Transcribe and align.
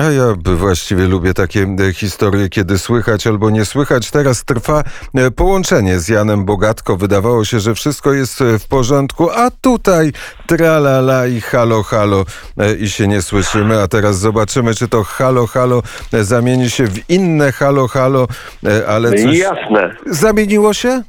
A 0.00 0.10
ja 0.10 0.34
właściwie 0.56 1.06
lubię 1.06 1.34
takie 1.34 1.66
e, 1.88 1.92
historie, 1.92 2.48
kiedy 2.48 2.78
słychać 2.78 3.26
albo 3.26 3.50
nie 3.50 3.64
słychać. 3.64 4.10
Teraz 4.10 4.44
trwa 4.44 4.82
e, 5.14 5.30
połączenie 5.30 5.98
z 5.98 6.08
Janem 6.08 6.44
Bogatko. 6.44 6.96
Wydawało 6.96 7.44
się, 7.44 7.60
że 7.60 7.74
wszystko 7.74 8.12
jest 8.12 8.40
e, 8.40 8.58
w 8.58 8.68
porządku, 8.68 9.30
a 9.30 9.50
tutaj 9.50 10.12
tralala 10.46 11.26
i 11.26 11.40
halo, 11.40 11.82
halo 11.82 12.24
i 12.80 12.88
się 12.88 13.08
nie 13.08 13.22
słyszymy. 13.22 13.82
A 13.82 13.88
teraz 13.88 14.18
zobaczymy, 14.18 14.74
czy 14.74 14.88
to 14.88 15.04
halo, 15.04 15.46
halo 15.46 15.82
zamieni 16.12 16.70
się 16.70 16.86
w 16.86 17.10
inne 17.10 17.52
halo, 17.52 17.88
halo, 17.88 18.28
ale 18.88 19.10
coś... 19.10 19.38
Jasne. 19.38 19.96
Zamieniło 20.06 20.74
się? 20.74 21.02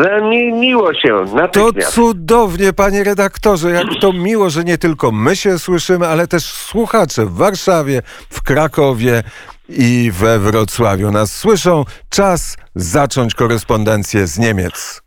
Zamieniło 0.00 0.94
się 0.94 1.24
To 1.52 1.72
cudownie, 1.72 2.72
panie 2.72 3.04
redaktorze, 3.04 3.70
jak 3.70 3.86
to 4.00 4.12
miło, 4.12 4.50
że 4.50 4.64
nie 4.64 4.78
tylko 4.78 5.12
my 5.12 5.36
się 5.36 5.58
słyszymy, 5.58 6.06
ale 6.06 6.26
też 6.26 6.42
słuchacze 6.42 7.26
w 7.26 7.36
Warszawie, 7.36 8.02
w 8.30 8.42
Krakowie 8.42 9.22
i 9.68 10.10
we 10.20 10.38
Wrocławiu 10.38 11.10
nas 11.10 11.36
słyszą. 11.36 11.84
Czas 12.10 12.56
zacząć 12.74 13.34
korespondencję 13.34 14.26
z 14.26 14.38
Niemiec. 14.38 15.02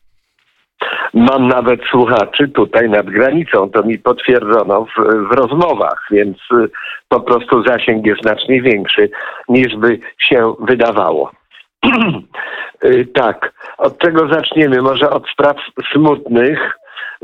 Mam 1.13 1.47
nawet 1.47 1.79
słuchaczy 1.91 2.47
tutaj 2.47 2.89
nad 2.89 3.05
granicą, 3.05 3.69
to 3.69 3.83
mi 3.83 3.99
potwierdzono 3.99 4.85
w, 4.85 5.27
w 5.29 5.31
rozmowach, 5.31 6.07
więc 6.11 6.37
y, 6.37 6.69
po 7.09 7.19
prostu 7.19 7.63
zasięg 7.63 8.05
jest 8.05 8.21
znacznie 8.21 8.61
większy 8.61 9.09
niż 9.49 9.75
by 9.75 9.99
się 10.19 10.53
wydawało. 10.59 11.31
Y, 12.85 13.07
tak, 13.13 13.53
od 13.77 13.97
czego 13.97 14.33
zaczniemy? 14.33 14.81
Może 14.81 15.09
od 15.09 15.29
spraw 15.29 15.57
smutnych. 15.93 16.77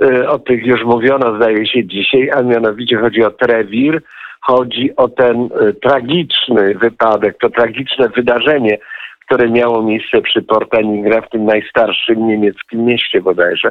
Y, 0.03 0.29
o 0.29 0.39
tych 0.39 0.65
już 0.65 0.83
mówiono, 0.83 1.35
zdaje 1.35 1.67
się, 1.67 1.85
dzisiaj, 1.85 2.31
a 2.31 2.41
mianowicie 2.41 2.97
chodzi 2.97 3.23
o 3.23 3.31
Trewir. 3.31 4.01
Chodzi 4.41 4.95
o 4.95 5.07
ten 5.07 5.49
y, 5.61 5.73
tragiczny 5.73 6.75
wypadek, 6.75 7.37
to 7.41 7.49
tragiczne 7.49 8.09
wydarzenie, 8.09 8.77
które 9.25 9.49
miało 9.49 9.83
miejsce 9.83 10.21
przy 10.21 10.41
Portaningra 10.41 11.21
w 11.21 11.29
tym 11.29 11.45
najstarszym 11.45 12.27
niemieckim 12.27 12.85
mieście 12.85 13.21
bodajże. 13.21 13.69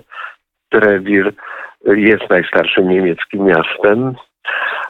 Trewir 0.68 1.32
jest 1.86 2.30
najstarszym 2.30 2.88
niemieckim 2.88 3.44
miastem. 3.44 4.14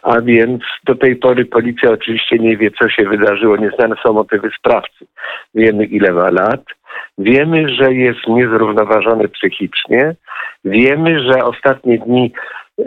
A 0.03 0.21
więc 0.21 0.63
do 0.85 0.95
tej 0.95 1.17
pory 1.17 1.45
policja 1.45 1.91
oczywiście 1.91 2.39
nie 2.39 2.57
wie, 2.57 2.71
co 2.71 2.89
się 2.89 3.09
wydarzyło. 3.09 3.57
Nieznane 3.57 3.97
są 4.07 4.13
motywy 4.13 4.51
sprawcy. 4.59 5.07
Wiemy, 5.55 5.85
ile 5.85 6.13
ma 6.13 6.31
lat. 6.31 6.65
Wiemy, 7.19 7.69
że 7.69 7.95
jest 7.95 8.27
niezrównoważony 8.29 9.29
psychicznie. 9.29 10.15
Wiemy, 10.65 11.21
że 11.21 11.45
ostatnie 11.45 11.99
dni 11.99 12.33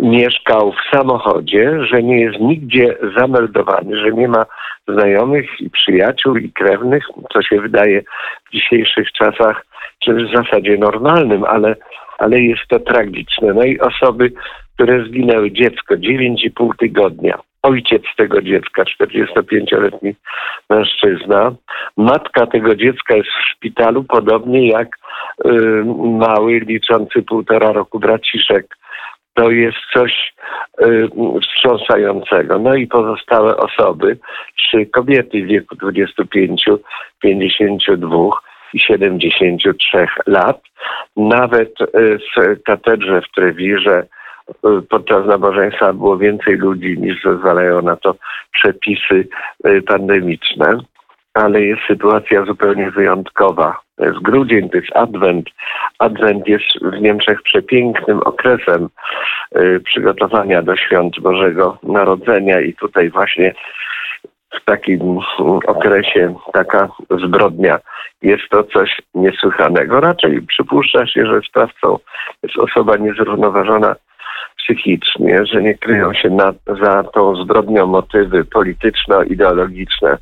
mieszkał 0.02 0.72
w 0.72 0.96
samochodzie, 0.96 1.86
że 1.92 2.04
nie 2.04 2.22
jest 2.22 2.40
nigdzie 2.40 2.96
zameldowany, 3.18 3.98
że 3.98 4.12
nie 4.12 4.28
ma 4.28 4.46
znajomych 4.88 5.50
i 5.60 5.70
przyjaciół 5.70 6.36
i 6.36 6.52
krewnych, 6.52 7.04
co 7.34 7.42
się 7.42 7.62
wydaje 7.62 8.02
w 8.46 8.52
dzisiejszych 8.54 9.12
czasach 9.12 9.66
czymś 10.00 10.24
w 10.24 10.36
zasadzie 10.36 10.78
normalnym, 10.78 11.44
ale, 11.44 11.76
ale 12.18 12.40
jest 12.40 12.68
to 12.68 12.80
tragiczne. 12.80 13.54
No 13.54 13.64
i 13.64 13.80
osoby, 13.80 14.32
które 14.74 15.06
zginęły, 15.06 15.52
dziecko, 15.52 15.96
9,5 15.96 16.70
tygodnia, 16.80 17.40
ojciec 17.64 18.04
tego 18.18 18.42
dziecka, 18.42 18.84
45-letni 18.84 20.16
mężczyzna. 20.70 21.56
Matka 21.98 22.48
tego 22.48 22.76
dziecka 22.76 23.16
jest 23.16 23.30
w 23.30 23.52
szpitalu, 23.52 24.04
podobnie 24.04 24.68
jak 24.68 24.98
mały, 25.98 26.60
liczący 26.60 27.22
półtora 27.22 27.72
roku 27.72 28.00
braciszek. 28.00 28.78
To 29.34 29.52
jest 29.52 29.78
coś 29.94 30.34
y, 30.82 31.10
wstrząsającego. 31.42 32.60
No 32.60 32.76
i 32.76 32.88
pozostałe 32.88 33.58
osoby, 33.58 34.18
trzy 34.58 34.86
kobiety 34.86 35.44
w 35.44 35.48
wieku 35.48 35.76
25, 35.76 36.66
52 37.20 38.30
i 38.74 38.80
73 38.80 40.08
lat. 40.28 40.62
Nawet 41.18 41.82
y, 41.82 42.20
w 42.38 42.64
katedrze 42.64 43.22
w 43.22 43.32
Trewirze 43.36 44.06
podczas 44.90 45.26
nabożeństwa 45.26 45.94
było 45.94 46.18
więcej 46.18 46.58
ludzi 46.58 46.98
niż 47.00 47.24
zezwalają 47.24 47.82
na 47.82 47.96
to 47.96 48.16
przepisy 48.52 49.28
y, 49.68 49.82
pandemiczne, 49.82 50.78
ale 51.34 51.62
jest 51.62 51.82
sytuacja 51.88 52.46
zupełnie 52.46 52.92
wyjątkowa. 52.92 53.80
To 53.96 54.06
jest 54.06 54.20
grudzień, 54.20 54.70
to 54.70 54.78
jest 54.78 54.96
Adwent. 54.96 55.50
Adwent 56.00 56.48
jest 56.48 56.66
w 56.82 57.02
Niemczech 57.02 57.42
przepięknym 57.42 58.20
okresem 58.20 58.90
y, 59.58 59.80
przygotowania 59.86 60.62
do 60.62 60.76
świąt 60.76 61.20
Bożego 61.20 61.78
Narodzenia 61.84 62.62
i 62.62 62.74
tutaj 62.74 63.10
właśnie 63.10 63.54
w 64.62 64.66
takim 64.66 65.20
okresie 65.68 66.36
taka 66.54 66.90
zbrodnia 67.26 67.80
jest 68.22 68.44
to 68.50 68.64
coś 68.64 69.02
niesłychanego. 69.16 70.00
Raczej 70.00 70.42
przypuszcza 70.42 71.08
się, 71.08 71.26
że 71.26 71.42
sprawcą 71.50 72.00
jest 72.44 72.58
osoba 72.58 72.98
niezrównoważona 72.98 73.96
psychicznie, 74.64 75.46
że 75.46 75.62
nie 75.62 75.78
kryją 75.78 76.14
się 76.14 76.30
na, 76.30 76.54
za 76.84 77.04
tą 77.04 77.36
zbrodnią 77.36 77.88
motywy 77.88 78.46
polityczno-ideologiczne, 78.46 80.18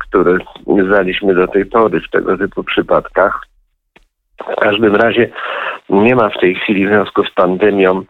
które 0.00 0.38
znaliśmy 0.86 1.34
do 1.34 1.48
tej 1.48 1.66
pory 1.66 2.00
w 2.00 2.10
tego 2.10 2.38
typu 2.38 2.64
przypadkach. 2.64 3.40
W 4.52 4.60
każdym 4.60 4.96
razie 4.96 5.30
nie 5.90 6.14
ma 6.14 6.28
w 6.28 6.40
tej 6.40 6.54
chwili 6.54 6.86
w 6.86 6.88
związku 6.88 7.24
z 7.24 7.30
pandemią 7.34 8.02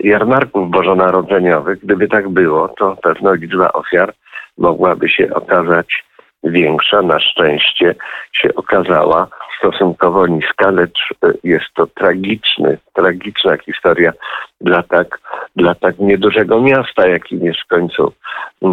jarmarków 0.00 0.70
bożonarodzeniowych. 0.70 1.78
Gdyby 1.78 2.08
tak 2.08 2.28
było, 2.28 2.68
to 2.68 2.96
pewno 3.02 3.34
liczba 3.34 3.72
ofiar 3.72 4.14
mogłaby 4.58 5.08
się 5.08 5.34
okazać 5.34 6.05
większa. 6.50 7.02
Na 7.02 7.20
szczęście 7.20 7.94
się 8.32 8.54
okazała 8.54 9.26
stosunkowo 9.58 10.26
niska, 10.26 10.70
lecz 10.70 10.98
e, 11.24 11.32
jest 11.44 11.66
to 11.74 11.86
tragiczny, 11.86 12.78
tragiczna 12.94 13.56
historia 13.56 14.12
dla 14.60 14.82
tak, 14.82 15.18
dla 15.56 15.74
tak 15.74 15.98
niedużego 15.98 16.60
miasta, 16.60 17.08
jakim 17.08 17.44
jest 17.44 17.60
w 17.60 17.66
końcu 17.66 18.12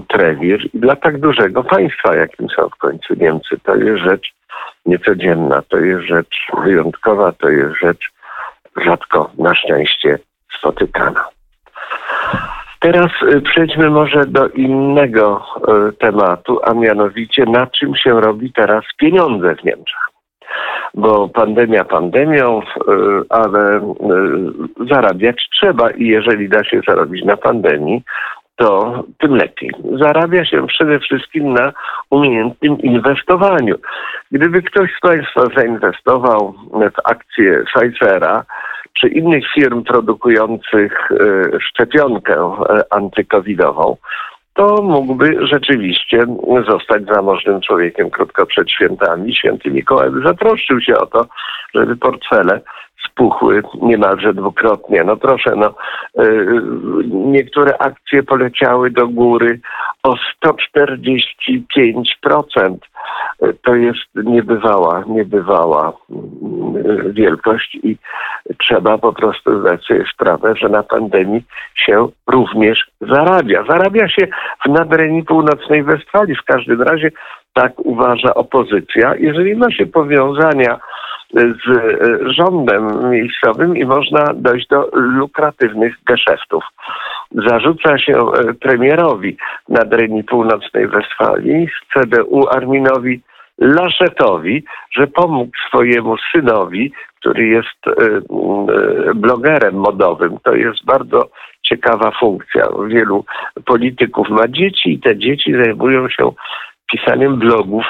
Trewir 0.07 0.69
i 0.73 0.79
dla 0.79 0.95
tak 0.95 1.19
dużego 1.19 1.63
państwa, 1.63 2.15
jakim 2.15 2.49
są 2.49 2.69
w 2.69 2.75
końcu 2.75 3.13
Niemcy. 3.13 3.57
To 3.63 3.75
jest 3.75 4.03
rzecz 4.03 4.33
niecodzienna, 4.85 5.61
to 5.61 5.77
jest 5.77 6.05
rzecz 6.05 6.35
wyjątkowa, 6.63 7.31
to 7.31 7.49
jest 7.49 7.75
rzecz 7.81 8.09
rzadko 8.85 9.31
na 9.37 9.55
szczęście 9.55 10.19
spotykana. 10.59 11.32
Teraz 12.83 13.11
e, 13.21 13.41
przejdźmy 13.41 13.89
może 13.89 14.25
do 14.25 14.47
innego 14.47 15.45
e, 15.67 15.91
tematu, 15.91 16.59
a 16.63 16.73
mianowicie 16.73 17.45
na 17.45 17.67
czym 17.67 17.95
się 17.95 18.21
robi 18.21 18.53
teraz 18.53 18.83
pieniądze 18.97 19.55
w 19.55 19.63
Niemczech 19.63 20.03
bo 20.93 21.29
pandemia 21.29 21.83
pandemią, 21.83 22.61
e, 22.61 22.63
ale 23.29 23.93
zarabiać 24.89 25.47
trzeba 25.53 25.91
i 25.91 26.07
jeżeli 26.07 26.49
da 26.49 26.63
się 26.63 26.81
zarobić 26.87 27.25
na 27.25 27.37
pandemii, 27.37 28.03
to 28.55 29.03
tym 29.19 29.35
lepiej. 29.35 29.71
Zarabia 29.99 30.45
się 30.45 30.67
przede 30.67 30.99
wszystkim 30.99 31.53
na 31.53 31.73
umiejętnym 32.09 32.79
inwestowaniu. 32.79 33.75
Gdyby 34.31 34.61
ktoś 34.61 34.91
z 34.97 34.99
Państwa 34.99 35.41
zainwestował 35.55 36.53
w 36.71 37.09
akcje 37.09 37.63
Pfizera 37.63 38.45
czy 38.93 39.07
innych 39.07 39.43
firm 39.53 39.83
produkujących 39.83 41.11
e, 41.11 41.59
szczepionkę 41.59 42.51
antykowidową, 42.89 43.97
to 44.53 44.81
mógłby 44.81 45.47
rzeczywiście 45.47 46.25
zostać 46.69 47.03
zamożnym 47.05 47.61
człowiekiem 47.61 48.09
krótko 48.09 48.45
przed 48.45 48.71
świętami. 48.71 49.35
Święty 49.35 49.71
Mikołaj 49.71 50.09
zatroszczył 50.25 50.81
się 50.81 50.97
o 50.97 51.05
to, 51.05 51.25
żeby 51.73 51.95
portfele 51.95 52.61
spuchły 53.07 53.63
niemalże 53.81 54.33
dwukrotnie. 54.33 55.03
No 55.03 55.17
proszę, 55.17 55.53
no, 55.55 55.73
yy, 56.17 56.61
niektóre 57.07 57.77
akcje 57.77 58.23
poleciały 58.23 58.91
do 58.91 59.07
góry 59.07 59.59
o 60.03 60.15
145%. 60.45 62.77
To 63.61 63.75
jest 63.75 64.01
niebywała, 64.15 65.03
niebywała 65.07 65.93
yy, 66.09 67.13
wielkość 67.13 67.77
i 67.83 67.97
trzeba 68.57 68.97
po 68.97 69.13
prostu 69.13 69.61
zdać 69.61 69.85
sobie 69.85 70.05
sprawę, 70.13 70.55
że 70.55 70.69
na 70.69 70.83
pandemii 70.83 71.43
się 71.75 72.07
również 72.27 72.91
zarabia. 73.01 73.63
Zarabia 73.69 74.09
się 74.09 74.27
w 74.65 74.69
nadrenii 74.69 75.23
północnej 75.23 75.83
Westfalii. 75.83 76.35
W 76.35 76.43
każdym 76.43 76.81
razie 76.81 77.11
tak 77.53 77.73
uważa 77.77 78.33
opozycja. 78.33 79.15
Jeżeli 79.15 79.55
ma 79.55 79.71
się 79.71 79.85
powiązania 79.85 80.79
z 81.33 81.69
e, 81.69 82.33
rządem 82.33 83.09
miejscowym 83.09 83.77
i 83.77 83.85
można 83.85 84.33
dojść 84.35 84.67
do 84.67 84.89
lukratywnych 84.93 85.95
geszeftów. 86.05 86.63
Zarzuca 87.31 87.97
się 87.97 88.13
e, 88.13 88.53
premierowi 88.53 89.37
nadrenii 89.69 90.23
północnej 90.23 90.87
Westfalii 90.87 91.67
CDU 91.93 92.47
Arminowi 92.49 93.21
Laszetowi, 93.57 94.63
że 94.91 95.07
pomógł 95.07 95.51
swojemu 95.67 96.15
synowi, 96.31 96.91
który 97.19 97.47
jest 97.47 97.87
e, 97.87 97.93
blogerem 99.15 99.75
modowym. 99.75 100.37
To 100.43 100.55
jest 100.55 100.85
bardzo 100.85 101.29
ciekawa 101.61 102.11
funkcja. 102.19 102.67
Wielu 102.87 103.25
polityków 103.65 104.29
ma 104.29 104.47
dzieci 104.47 104.93
i 104.93 104.99
te 104.99 105.17
dzieci 105.17 105.53
zajmują 105.53 106.09
się 106.09 106.31
pisaniem 106.93 107.39
blogów 107.39 107.85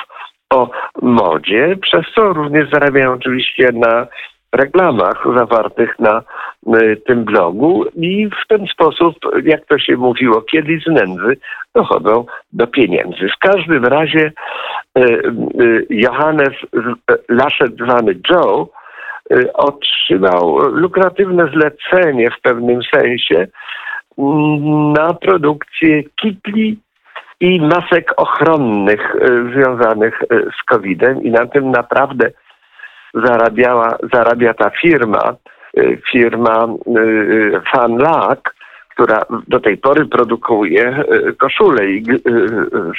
o 0.49 0.69
modzie, 1.01 1.75
przez 1.81 2.05
co 2.15 2.33
również 2.33 2.69
zarabiają 2.69 3.13
oczywiście 3.13 3.69
na 3.73 4.07
reklamach 4.53 5.25
zawartych 5.37 5.99
na 5.99 6.21
y, 6.81 7.01
tym 7.05 7.23
blogu 7.23 7.85
i 7.95 8.27
w 8.27 8.47
ten 8.47 8.67
sposób, 8.67 9.15
jak 9.43 9.65
to 9.65 9.79
się 9.79 9.97
mówiło 9.97 10.41
kiedyś 10.41 10.83
z 10.83 10.87
nędzy, 10.87 11.37
dochodzą 11.75 12.25
do 12.53 12.67
pieniędzy. 12.67 13.29
W 13.35 13.39
każdym 13.39 13.85
razie 13.85 14.31
y, 14.97 15.01
y, 15.61 15.85
Johannes 15.89 16.53
Laszet 17.29 17.73
zwany 17.73 18.15
Joe 18.29 18.69
otrzymał 19.53 20.57
lukratywne 20.57 21.47
zlecenie 21.53 22.31
w 22.31 22.41
pewnym 22.41 22.79
sensie 22.95 23.47
mm, 24.17 24.93
na 24.93 25.13
produkcję 25.13 26.03
kitli 26.03 26.79
i 27.39 27.61
masek 27.61 28.13
ochronnych 28.17 29.15
związanych 29.53 30.21
z 30.29 30.63
COVID-em 30.63 31.23
i 31.23 31.31
na 31.31 31.45
tym 31.45 31.71
naprawdę 31.71 32.29
zarabiała, 33.13 33.97
zarabia 34.13 34.53
ta 34.53 34.69
firma, 34.69 35.35
y, 35.77 36.01
firma 36.11 36.67
Fanlak, 37.71 38.55
która 38.89 39.21
do 39.47 39.59
tej 39.59 39.77
pory 39.77 40.05
produkuje 40.05 41.03
y, 41.29 41.33
koszule 41.33 41.85
i 41.85 42.03
y, 42.11 42.21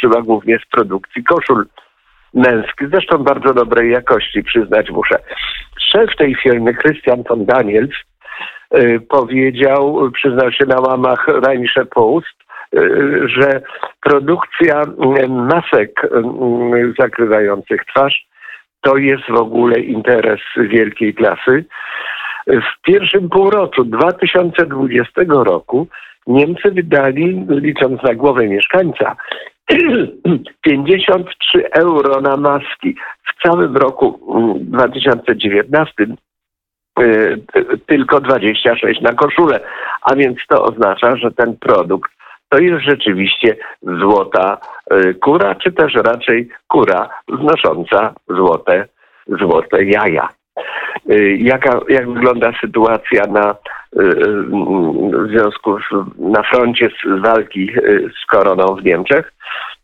żyła 0.00 0.22
głównie 0.22 0.58
z 0.58 0.70
produkcji 0.70 1.24
koszul 1.24 1.66
męskich, 2.34 2.88
zresztą 2.90 3.18
bardzo 3.18 3.54
dobrej 3.54 3.90
jakości, 3.90 4.42
przyznać 4.42 4.90
muszę. 4.90 5.18
Szef 5.90 6.16
tej 6.16 6.34
firmy, 6.34 6.74
Christian 6.74 7.22
von 7.22 7.44
Daniels, 7.44 7.94
powiedział, 9.08 10.10
przyznał 10.14 10.52
się 10.52 10.66
na 10.66 10.80
łamach 10.80 11.28
Rheinische 11.28 11.84
Post, 11.84 12.43
że 13.24 13.60
produkcja 14.00 14.82
masek 15.28 16.08
zakrywających 16.98 17.84
twarz 17.84 18.26
to 18.80 18.96
jest 18.96 19.24
w 19.28 19.40
ogóle 19.40 19.80
interes 19.80 20.40
wielkiej 20.56 21.14
klasy. 21.14 21.64
W 22.46 22.82
pierwszym 22.82 23.28
półroczu 23.28 23.84
2020 23.84 25.22
roku 25.28 25.88
Niemcy 26.26 26.70
wydali, 26.70 27.46
licząc 27.48 28.02
na 28.02 28.14
głowę 28.14 28.48
mieszkańca, 28.48 29.16
53 30.64 31.70
euro 31.70 32.20
na 32.20 32.36
maski. 32.36 32.96
W 33.24 33.42
całym 33.42 33.76
roku 33.76 34.20
2019 34.60 35.92
mm, 35.98 36.16
y, 37.00 37.38
tylko 37.86 38.20
26 38.20 39.00
na 39.00 39.12
koszulę. 39.12 39.60
A 40.02 40.14
więc 40.14 40.38
to 40.48 40.64
oznacza, 40.64 41.16
że 41.16 41.30
ten 41.30 41.56
produkt 41.56 42.10
to 42.54 42.60
jest 42.60 42.84
rzeczywiście 42.84 43.56
złota 43.82 44.58
y, 44.92 45.14
kura, 45.14 45.54
czy 45.54 45.72
też 45.72 45.94
raczej 45.94 46.48
kura 46.68 47.08
znosząca 47.28 48.14
złote, 48.28 48.88
złote 49.26 49.84
jaja. 49.84 50.28
Y, 51.10 51.36
jaka, 51.40 51.80
jak 51.88 52.10
wygląda 52.10 52.52
sytuacja 52.60 53.26
na, 53.26 53.54
w 53.94 55.28
związku 55.28 55.78
z, 55.78 56.18
na 56.18 56.42
froncie 56.42 56.88
z 56.88 57.22
walki 57.22 57.70
z 58.22 58.26
koroną 58.26 58.76
w 58.76 58.84
Niemczech? 58.84 59.32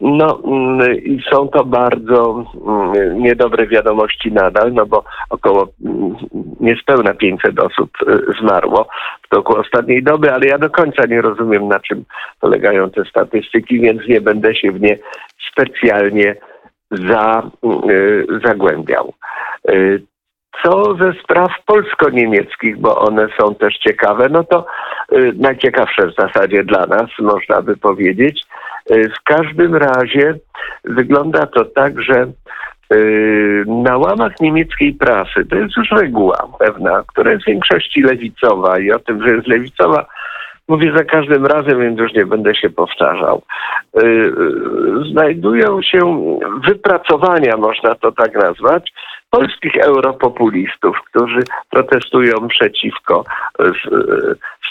No 0.01 0.41
mm, 0.45 0.95
i 0.95 1.23
są 1.33 1.49
to 1.49 1.65
bardzo 1.65 2.45
mm, 2.67 3.23
niedobre 3.23 3.67
wiadomości 3.67 4.33
nadal, 4.33 4.73
no 4.73 4.87
bo 4.87 5.05
około 5.31 5.69
mm, 5.85 6.15
niespełna 6.61 7.15
500 7.15 7.61
osób 7.61 7.91
y, 8.03 8.33
zmarło 8.41 8.89
w 9.23 9.29
toku 9.29 9.57
ostatniej 9.57 10.03
doby, 10.03 10.33
ale 10.33 10.47
ja 10.47 10.59
do 10.59 10.71
końca 10.71 11.07
nie 11.07 11.21
rozumiem 11.21 11.69
na 11.69 11.81
czym 11.81 12.05
polegają 12.41 12.91
te 12.91 13.05
statystyki, 13.05 13.81
więc 13.81 14.09
nie 14.09 14.21
będę 14.21 14.55
się 14.55 14.73
w 14.73 14.81
nie 14.81 14.99
specjalnie 15.53 16.37
za, 16.91 17.51
y, 17.91 18.27
zagłębiał. 18.45 19.15
Y, 20.57 20.63
co 20.63 20.95
ze 20.95 21.13
spraw 21.13 21.51
polsko-niemieckich, 21.67 22.79
bo 22.79 22.99
one 22.99 23.29
są 23.41 23.55
też 23.55 23.79
ciekawe, 23.79 24.29
no 24.31 24.45
to 24.45 24.67
najciekawsze 25.35 26.07
w 26.07 26.15
zasadzie 26.15 26.65
dla 26.65 26.87
nas, 26.87 27.11
można 27.19 27.63
by 27.63 27.77
powiedzieć. 27.77 28.43
E, 28.91 29.09
w 29.09 29.23
każdym 29.25 29.77
razie 29.77 30.35
wygląda 30.85 31.47
to 31.47 31.65
tak, 31.65 32.03
że 32.03 32.15
e, 32.21 32.97
na 33.67 33.97
łamach 33.97 34.41
niemieckiej 34.41 34.95
prasy, 34.95 35.45
to 35.51 35.57
jest 35.57 35.77
już 35.77 35.91
reguła 35.91 36.49
pewna, 36.59 37.03
która 37.07 37.31
jest 37.33 37.43
w 37.43 37.47
większości 37.47 38.03
lewicowa 38.03 38.79
i 38.79 38.93
o 38.93 38.99
tym, 38.99 39.29
że 39.29 39.35
jest 39.35 39.47
lewicowa, 39.47 40.07
mówię 40.71 40.93
za 40.97 41.05
każdym 41.05 41.47
razem, 41.47 41.81
więc 41.81 41.99
już 41.99 42.13
nie 42.13 42.27
będę 42.27 42.55
się 42.55 42.71
powtarzał. 42.71 43.43
E, 43.97 44.01
znajdują 45.13 45.83
się 45.83 46.31
wypracowania, 46.69 47.57
można 47.57 47.95
to 47.95 48.13
tak 48.13 48.35
nazwać, 48.35 48.93
polskich 49.31 49.77
europopulistów, 49.77 50.97
którzy 51.11 51.41
protestują 51.71 52.49
przeciwko 52.49 53.25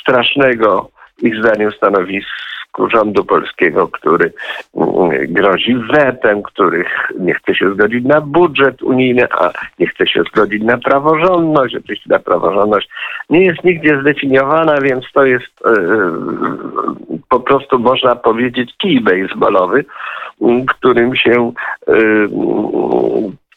strasznego 0.02 0.90
ich 1.22 1.36
zdaniem 1.36 1.72
stanowisku 1.72 2.50
rządu 2.88 3.26
polskiego, 3.26 3.88
który 3.88 4.34
mm, 4.76 5.34
grozi 5.34 5.76
wetem, 5.76 6.44
których 6.44 7.12
nie 7.20 7.34
chce 7.34 7.56
się 7.56 7.74
zgodzić 7.74 8.06
na 8.06 8.22
budżet 8.22 8.82
unijny, 8.82 9.28
a 9.32 9.52
nie 9.80 9.88
chce 9.88 10.08
się 10.08 10.24
zgodzić 10.24 10.64
na 10.64 10.78
praworządność. 10.78 11.76
Oczywiście 11.76 12.10
ta 12.10 12.20
praworządność 12.20 12.90
nie 13.30 13.46
jest 13.46 13.64
nigdzie 13.64 14.02
zdefiniowana, 14.02 14.82
więc 14.82 15.06
to 15.14 15.26
jest 15.26 15.66
e, 15.66 15.72
po 17.30 17.40
prostu 17.40 17.80
można 17.80 18.16
powiedzieć 18.16 18.74
kij 18.78 19.02
baseballowy, 19.02 19.86
którym 20.68 21.16
się 21.16 21.52
e, 21.88 21.94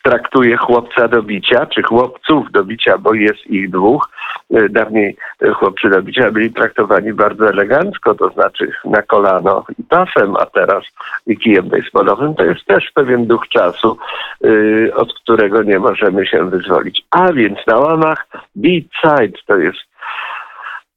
traktuje 0.03 0.57
chłopca 0.57 1.09
do 1.09 1.23
bicia, 1.23 1.67
czy 1.67 1.83
chłopców 1.83 2.53
do 2.53 2.65
bicia, 2.65 2.99
bo 2.99 3.15
jest 3.15 3.47
ich 3.47 3.71
dwóch. 3.71 4.09
E, 4.55 4.69
dawniej 4.69 5.17
chłopcy 5.55 5.91
do 5.91 6.03
bicia 6.03 6.31
byli 6.31 6.53
traktowani 6.53 7.13
bardzo 7.13 7.49
elegancko, 7.49 8.15
to 8.15 8.29
znaczy 8.29 8.73
na 8.85 9.03
kolano 9.03 9.65
i 9.79 9.83
pasem, 9.83 10.37
a 10.37 10.47
teraz 10.47 10.85
i 11.27 11.39
kijem 11.39 11.69
baseballowym. 11.69 12.35
To 12.35 12.45
jest 12.45 12.65
też 12.67 12.91
pewien 12.95 13.27
duch 13.27 13.49
czasu, 13.49 13.99
e, 14.45 14.95
od 14.95 15.15
którego 15.15 15.63
nie 15.63 15.79
możemy 15.79 16.27
się 16.27 16.51
wyzwolić. 16.51 17.05
A 17.11 17.33
więc 17.33 17.59
na 17.67 17.79
łamach 17.79 18.27
Beat 18.57 18.85
Side 19.03 19.39
to 19.47 19.57
jest 19.57 19.92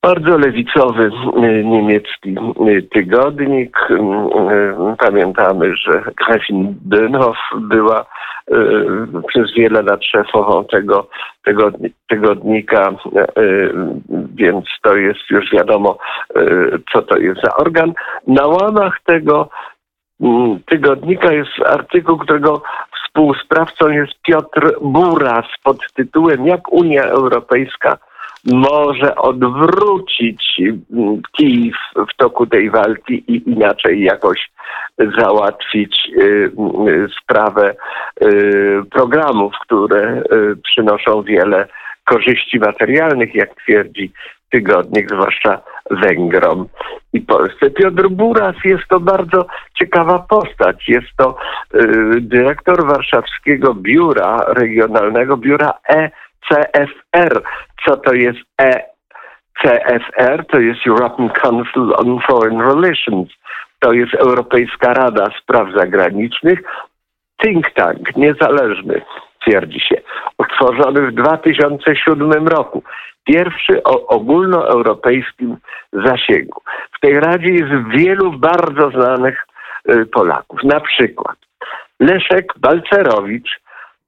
bardzo 0.07 0.37
lewicowy 0.37 1.11
e, 1.37 1.63
niemiecki 1.63 2.35
tygodnik. 2.93 3.77
Pamiętamy, 4.97 5.75
że 5.77 6.03
Gräfin 6.17 6.75
Dönhoff 6.89 7.35
była 7.59 8.05
Y, 8.51 9.21
przez 9.27 9.53
wiele 9.53 9.81
lat 9.81 10.03
szefową 10.03 10.65
tego, 10.65 11.07
tygodnika, 12.09 12.91
y, 13.37 13.73
więc 14.35 14.65
to 14.83 14.95
jest 14.95 15.29
już 15.29 15.51
wiadomo, 15.51 15.97
y, 16.37 16.79
co 16.93 17.01
to 17.01 17.17
jest 17.17 17.41
za 17.41 17.55
organ. 17.55 17.93
Na 18.27 18.47
łamach 18.47 18.99
tego 19.05 19.49
tygodnika 20.65 21.33
jest 21.33 21.51
artykuł, 21.65 22.17
którego 22.17 22.61
współsprawcą 23.03 23.89
jest 23.89 24.13
Piotr 24.21 24.75
Buras 24.81 25.45
pod 25.63 25.77
tytułem 25.93 26.47
Jak 26.47 26.73
Unia 26.73 27.03
Europejska 27.03 27.97
może 28.45 29.15
odwrócić 29.15 30.61
mm, 30.93 31.21
kij 31.37 31.73
w 31.95 32.17
toku 32.17 32.47
tej 32.47 32.69
walki 32.69 33.23
i 33.27 33.49
inaczej 33.49 34.01
jakoś 34.01 34.49
załatwić 35.19 36.09
y, 36.17 36.51
y, 36.87 37.07
sprawę 37.21 37.75
y, 38.23 38.81
programów, 38.91 39.53
które 39.61 40.21
przynoszą 40.63 41.23
wiele 41.23 41.67
korzyści 42.05 42.59
materialnych, 42.59 43.35
jak 43.35 43.55
twierdzi 43.55 44.11
tygodnik, 44.51 45.09
zwłaszcza 45.09 45.61
Węgrom 45.91 46.67
i 47.13 47.21
Polsce. 47.21 47.69
Piotr 47.69 48.09
Buras 48.09 48.55
jest 48.65 48.83
to 48.89 48.99
bardzo 48.99 49.45
ciekawa 49.79 50.19
postać. 50.19 50.87
Jest 50.87 51.07
to 51.17 51.37
dyrektor 52.19 52.87
warszawskiego 52.87 53.73
biura 53.73 54.45
regionalnego, 54.47 55.37
biura 55.37 55.73
ECFR. 56.51 57.41
Co 57.85 57.97
to 57.97 58.13
jest 58.13 58.39
ECFR? 58.57 60.45
To 60.45 60.59
jest 60.59 60.87
European 60.87 61.29
Council 61.29 61.93
on 61.97 62.19
Foreign 62.27 62.61
Relations 62.61 63.29
to 63.85 63.93
jest 63.93 64.13
Europejska 64.13 64.93
Rada 64.93 65.25
Spraw 65.41 65.67
Zagranicznych, 65.75 66.59
think 67.43 67.71
tank 67.71 68.15
niezależny, 68.15 69.01
twierdzi 69.41 69.79
się, 69.79 70.01
utworzony 70.37 71.01
w 71.01 71.11
2007 71.11 72.47
roku. 72.47 72.83
Pierwszy 73.23 73.83
o 73.83 74.07
ogólnoeuropejskim 74.07 75.57
zasięgu. 75.93 76.61
W 76.97 76.99
tej 76.99 77.19
Radzie 77.19 77.49
jest 77.49 77.89
wielu 77.89 78.31
bardzo 78.31 78.89
znanych 78.89 79.47
y, 79.89 80.05
Polaków. 80.05 80.63
Na 80.63 80.79
przykład 80.79 81.37
Leszek 81.99 82.53
Balcerowicz, 82.57 83.59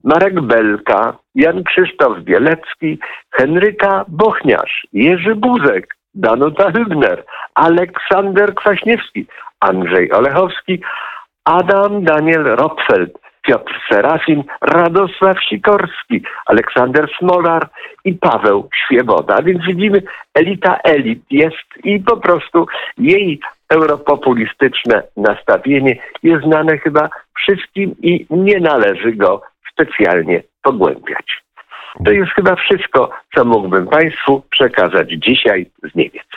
Marek 0.04 0.42
Belka, 0.42 1.18
Jan 1.38 1.64
Krzysztof 1.64 2.20
Bielecki, 2.20 3.00
Henryka 3.32 4.06
Bochniarz, 4.08 4.88
Jerzy 4.94 5.36
Buzek, 5.36 5.96
Danuta 6.16 6.72
Hübner, 6.72 7.24
Aleksander 7.56 8.56
Kwaśniewski, 8.56 9.26
Andrzej 9.60 10.12
Olechowski, 10.12 10.82
Adam 11.46 12.04
Daniel 12.04 12.44
Rotfeld, 12.44 13.12
Piotr 13.42 13.74
Serafin, 13.90 14.44
Radosław 14.62 15.38
Sikorski, 15.50 16.24
Aleksander 16.46 17.08
Smolar 17.20 17.70
i 18.06 18.14
Paweł 18.14 18.70
Świeboda. 18.86 19.42
Więc 19.42 19.66
widzimy, 19.66 20.02
elita 20.34 20.78
elit 20.84 21.22
jest 21.32 21.68
i 21.84 22.00
po 22.00 22.18
prostu 22.18 22.66
jej 22.98 23.40
europopulistyczne 23.70 25.04
nastawienie 25.18 25.96
jest 26.24 26.44
znane 26.44 26.78
chyba 26.78 27.10
wszystkim 27.40 27.96
i 28.02 28.26
nie 28.30 28.60
należy 28.60 29.12
go 29.12 29.42
specjalnie 29.78 30.44
pogłębiać. 30.64 31.48
To 32.06 32.12
jest 32.12 32.32
chyba 32.32 32.56
wszystko, 32.56 33.10
co 33.36 33.46
mógłbym 33.46 33.88
Państwu 33.88 34.44
przekazać 34.50 35.10
dzisiaj 35.10 35.72
z 35.92 35.96
Niemiec. 35.96 36.28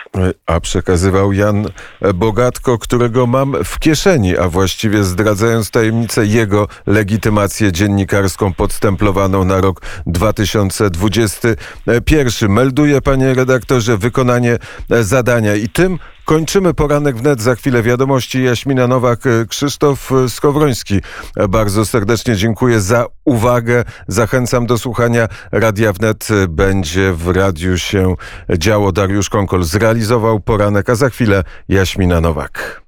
A 0.46 0.60
przekazywał 0.60 1.32
Jan 1.32 1.66
Bogatko, 2.14 2.78
którego 2.78 3.26
mam 3.26 3.64
w 3.64 3.78
kieszeni, 3.78 4.38
a 4.38 4.48
właściwie 4.48 5.04
zdradzając 5.04 5.70
tajemnicę 5.70 6.26
jego 6.26 6.68
legitymację 6.86 7.72
dziennikarską 7.72 8.52
podstemplowaną 8.52 9.44
na 9.44 9.60
rok 9.60 9.80
2021. 10.06 12.52
Melduje, 12.52 13.00
panie 13.00 13.34
redaktorze, 13.34 13.96
wykonanie 13.96 14.56
zadania 14.88 15.54
i 15.54 15.68
tym 15.68 15.98
Kończymy 16.30 16.74
poranek 16.74 17.16
wnet. 17.16 17.42
Za 17.42 17.54
chwilę 17.54 17.82
wiadomości. 17.82 18.44
Jaśmina 18.44 18.86
Nowak, 18.86 19.20
Krzysztof 19.48 20.10
Skowroński. 20.28 21.00
Bardzo 21.48 21.86
serdecznie 21.86 22.36
dziękuję 22.36 22.80
za 22.80 23.06
uwagę. 23.24 23.84
Zachęcam 24.08 24.66
do 24.66 24.78
słuchania 24.78 25.28
Radia 25.52 25.92
Wnet. 25.92 26.28
Będzie 26.48 27.12
w 27.12 27.28
radiu 27.28 27.78
się 27.78 28.14
działo. 28.58 28.92
Dariusz 28.92 29.28
Konkol 29.30 29.64
zrealizował 29.64 30.40
poranek, 30.40 30.90
a 30.90 30.94
za 30.94 31.10
chwilę 31.10 31.44
Jaśmina 31.68 32.20
Nowak. 32.20 32.82